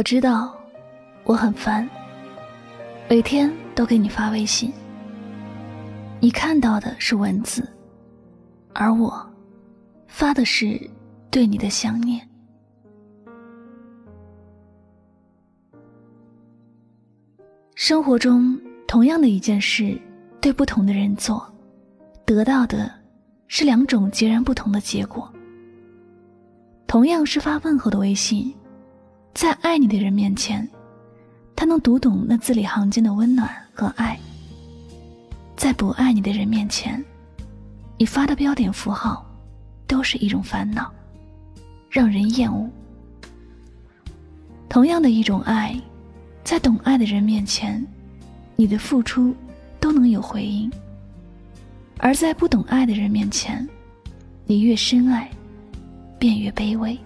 [0.00, 0.58] 我知道，
[1.24, 1.86] 我很烦，
[3.06, 4.72] 每天都给你发微信。
[6.20, 7.68] 你看到的是文字，
[8.72, 9.30] 而我
[10.06, 10.80] 发的是
[11.30, 12.26] 对你的想念。
[17.74, 18.58] 生活中，
[18.88, 20.00] 同样的一件事，
[20.40, 21.46] 对不同的人做，
[22.24, 22.90] 得到的
[23.48, 25.30] 是两种截然不同的结果。
[26.86, 28.50] 同样是发问候的微信。
[29.32, 30.68] 在爱你的人面前，
[31.56, 34.16] 他能读懂那字里行间的温暖和爱；
[35.56, 37.02] 在不爱你的人面前，
[37.96, 39.24] 你发的标点符号
[39.86, 40.92] 都是一种烦恼，
[41.88, 42.68] 让人厌恶。
[44.68, 45.74] 同样的一种爱，
[46.44, 47.84] 在懂爱的人面前，
[48.56, 49.34] 你的付出
[49.78, 50.70] 都能有回应；
[51.98, 53.66] 而在不懂爱的人面前，
[54.44, 55.30] 你越深爱，
[56.18, 56.98] 便越卑微。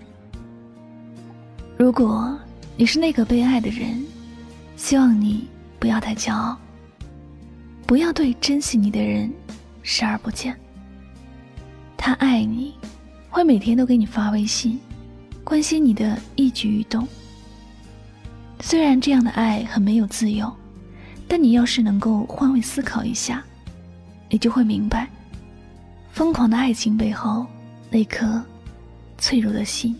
[1.76, 2.38] 如果
[2.76, 4.00] 你是那个被爱的人，
[4.76, 5.48] 希望你
[5.80, 6.56] 不要太骄傲，
[7.84, 9.28] 不要对珍惜你的人
[9.82, 10.56] 视而不见。
[11.96, 12.74] 他爱你，
[13.28, 14.78] 会每天都给你发微信，
[15.42, 17.06] 关心你的一举一动。
[18.60, 20.52] 虽然这样的爱很没有自由，
[21.26, 23.42] 但你要是能够换位思考一下，
[24.30, 25.10] 你就会明白，
[26.12, 27.44] 疯狂的爱情背后
[27.90, 28.40] 那颗
[29.18, 29.96] 脆弱的心。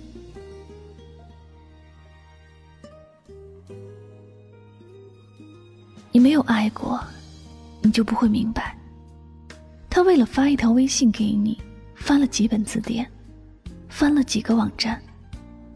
[6.34, 7.00] 有爱过，
[7.80, 8.76] 你就不会明白。
[9.88, 11.56] 他为了发一条微信给你，
[11.94, 13.08] 翻了几本字典，
[13.88, 15.00] 翻了几个网站，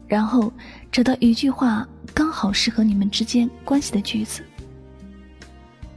[0.05, 0.51] 然后
[0.91, 4.43] 找到一句话刚好适合你们之间关系的句子。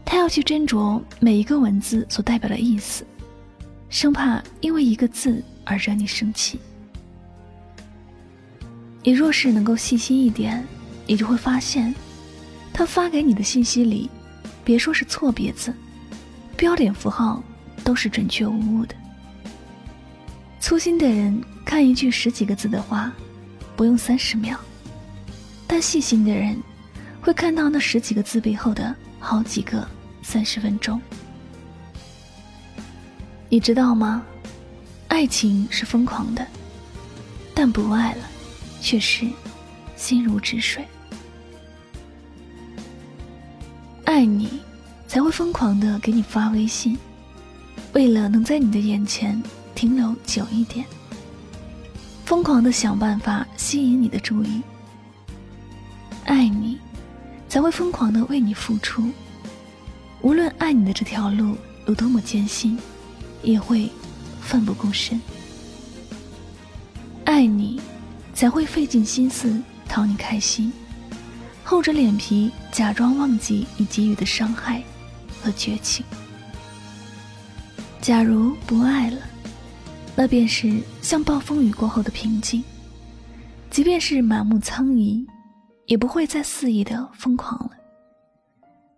[0.05, 3.05] 他要去斟酌每一个文字所代表的意思，
[3.89, 6.61] 生怕因为一个字而惹你生气。
[9.03, 10.65] 你若是能够细心一点，
[11.05, 11.93] 你就会发现，
[12.73, 14.09] 他发给你的信息里。
[14.65, 15.75] 别说是错别字，
[16.56, 17.43] 标点符号
[17.83, 18.95] 都是准确无误的。
[20.61, 23.12] 粗心的人看一句十几个字的话，
[23.77, 24.56] 不用三十秒；
[25.67, 26.56] 但细心的人
[27.21, 29.87] 会看到那十几个字背后的好几个
[30.23, 31.00] 三十分钟。
[33.49, 34.23] 你知道吗？
[35.09, 36.47] 爱情是疯狂的，
[37.53, 38.25] 但不爱了，
[38.81, 39.27] 却是
[39.97, 40.87] 心如止水。
[44.12, 44.61] 爱你，
[45.09, 46.99] 才会疯狂的给你发微信，
[47.95, 49.43] 为了能在你的眼前
[49.75, 50.84] 停留久一点，
[52.27, 54.61] 疯狂的想办法吸引你的注意。
[56.27, 56.78] 爱你，
[57.49, 59.11] 才会疯狂的为你付出，
[60.21, 61.56] 无论爱你的这条路
[61.87, 62.79] 有多么艰辛，
[63.43, 63.89] 也会
[64.43, 65.19] 奋不顾身。
[67.25, 67.81] 爱你，
[68.34, 69.59] 才会费尽心思
[69.89, 70.71] 讨你开心。
[71.72, 74.84] 厚着脸皮假装忘记你给予的伤害
[75.41, 76.05] 和绝情。
[77.99, 79.16] 假如不爱了，
[80.15, 82.62] 那便是像暴风雨过后的平静。
[83.71, 85.27] 即便是满目苍夷，
[85.87, 87.71] 也不会再肆意的疯狂了。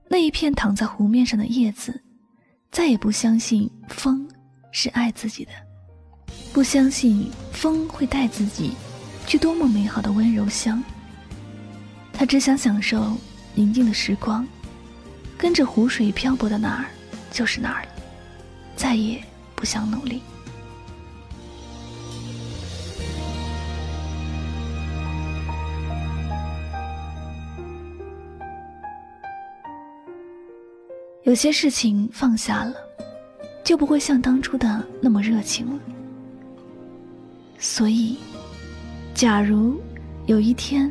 [0.09, 2.03] 那一片躺在湖面上的叶子，
[2.73, 4.29] 再也不相信风
[4.73, 5.53] 是爱自己的，
[6.53, 8.73] 不相信风会带自己
[9.29, 10.83] 去多么美好的温柔乡。
[12.17, 13.17] 他只想享受
[13.55, 14.47] 宁静的时光，
[15.37, 16.87] 跟着湖水漂泊到哪儿
[17.31, 17.89] 就是哪儿了，
[18.77, 19.23] 再也
[19.55, 20.23] 不想努力。
[31.25, 32.75] 有些事情放下了，
[33.65, 35.81] 就不会像当初的那么热情了。
[37.59, 38.19] 所以，
[39.15, 39.79] 假如
[40.27, 40.91] 有一天。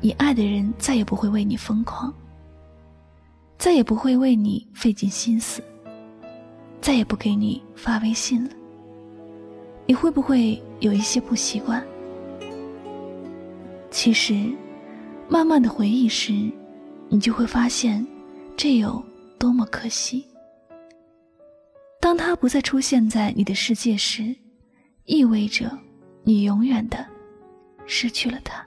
[0.00, 2.12] 你爱的人再也不会为你疯狂，
[3.58, 5.62] 再也不会为你费尽心思，
[6.80, 8.50] 再也不给你发微信了。
[9.86, 11.84] 你会不会有一些不习惯？
[13.90, 14.50] 其实，
[15.28, 16.32] 慢慢的回忆时，
[17.08, 18.06] 你就会发现，
[18.56, 19.04] 这有
[19.38, 20.26] 多么可惜。
[22.00, 24.34] 当他不再出现在你的世界时，
[25.04, 25.70] 意味着
[26.22, 27.04] 你永远的
[27.84, 28.64] 失去了他。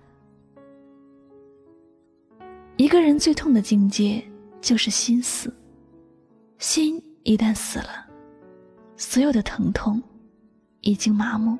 [2.76, 4.24] 一个人最痛的境界
[4.60, 5.54] 就是心死，
[6.58, 8.06] 心一旦死了，
[8.98, 10.02] 所有的疼痛
[10.82, 11.58] 已经麻木，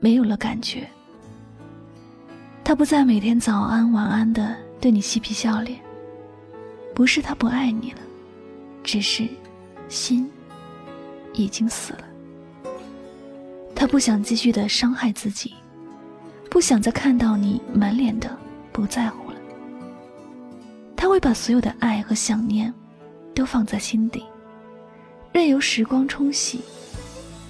[0.00, 0.88] 没有了感觉。
[2.64, 5.78] 他不再每天早安晚安的对你嬉皮笑脸，
[6.94, 8.00] 不是他不爱你了，
[8.82, 9.26] 只是
[9.88, 10.28] 心
[11.32, 12.04] 已经死了。
[13.74, 15.54] 他不想继续的伤害自己，
[16.50, 18.36] 不想再看到你满脸的
[18.72, 19.27] 不在乎。
[21.28, 22.72] 把所有的爱和想念
[23.34, 24.24] 都放在心底，
[25.30, 26.62] 任由时光冲洗，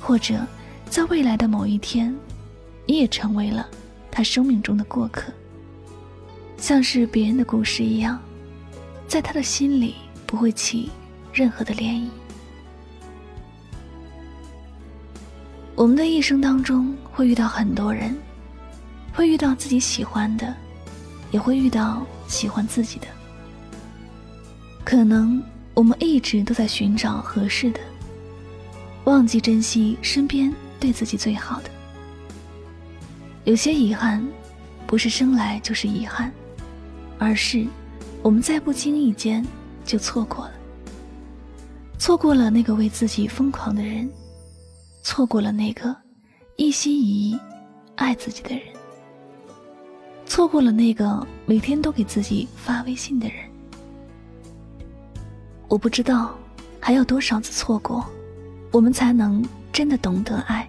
[0.01, 0.45] 或者
[0.91, 2.13] 在未来的某一天，
[2.87, 3.69] 你也成为了。
[4.11, 5.33] 他生命中的过客，
[6.57, 8.21] 像是别人的故事一样，
[9.07, 9.95] 在他的心里
[10.27, 10.91] 不会起
[11.33, 12.09] 任何的涟漪。
[15.77, 18.13] 我们的一生当中会遇到很多人，
[19.15, 20.53] 会遇到自己喜欢的，
[21.31, 23.07] 也会遇到喜欢自己的。
[24.88, 25.43] 可能
[25.75, 27.81] 我们一直都在寻找合适的，
[29.05, 30.50] 忘记珍惜身边
[30.81, 31.69] 对自己最好的。
[33.44, 34.26] 有些遗憾，
[34.87, 36.32] 不是生来就是遗憾，
[37.19, 37.67] 而是
[38.23, 39.44] 我们在不经意间
[39.85, 40.55] 就错过了。
[41.99, 44.08] 错过了那个为自己疯狂的人，
[45.02, 45.94] 错过了那个
[46.56, 47.38] 一心一意
[47.94, 48.62] 爱自己的人，
[50.25, 53.37] 错过了那个每天都给自己发微信的人。
[55.69, 56.37] 我不知道
[56.81, 58.05] 还有多少次错过，
[58.73, 60.69] 我们才能真的懂得爱。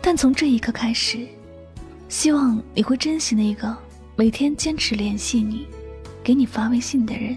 [0.00, 1.26] 但从这一刻开始。
[2.08, 3.74] 希望你会珍惜那个
[4.16, 5.66] 每天坚持联系你、
[6.22, 7.34] 给你发微信的人。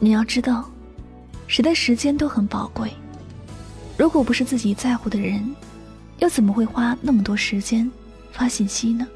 [0.00, 0.64] 你要知道，
[1.46, 2.90] 谁的时间都很宝贵。
[3.98, 5.54] 如果不是自己在乎的人，
[6.20, 7.88] 又怎么会花那么多时间
[8.32, 9.06] 发信息呢？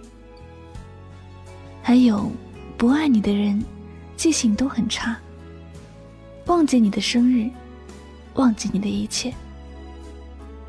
[1.83, 2.31] 还有，
[2.77, 3.65] 不爱你的人，
[4.15, 5.17] 记性都很差。
[6.47, 7.51] 忘记你的生日，
[8.35, 9.35] 忘记你的一切，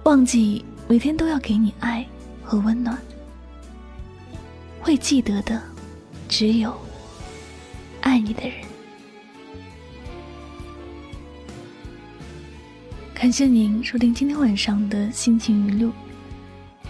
[0.04, 2.04] 忘记每天都要给你爱
[2.44, 2.98] 和温暖。
[4.82, 5.62] 会记得的，
[6.28, 6.76] 只有
[8.02, 8.56] 爱你的人。
[13.14, 15.92] 感谢您收听今天晚上的心情语录。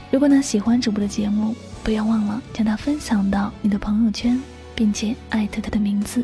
[0.10, 1.54] 如果呢喜欢主播的节目，
[1.84, 4.42] 不要忘了将它分享到你的朋友圈，
[4.74, 6.24] 并且艾特他的名字，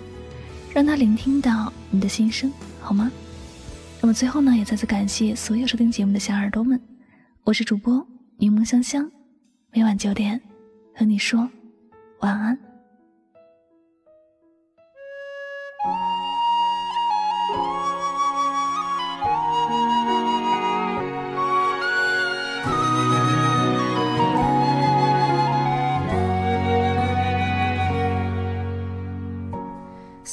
[0.73, 3.11] 让他聆听到你的心声，好吗？
[4.01, 6.81] 那么最后呢，也再次感谢所有收听节目的小耳朵们。
[7.43, 8.05] 我是主播
[8.37, 9.09] 柠檬香香，
[9.71, 10.41] 每晚九点
[10.95, 11.47] 和你说。
[12.21, 12.72] 晚安。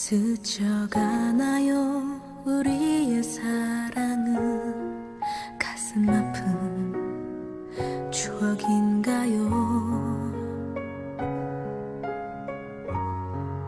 [0.03, 1.77] 스쳐가나요
[2.47, 5.21] 우리의 사랑은
[5.59, 9.51] 가슴 아픈 추억인가요?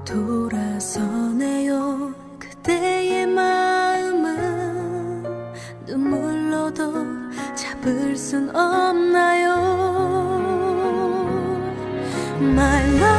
[0.07, 2.15] 돌아서네요.
[2.39, 5.27] 그대의 마음은
[5.85, 6.95] 눈물로도
[7.55, 9.53] 잡을 순 없나요?
[12.41, 13.12] My love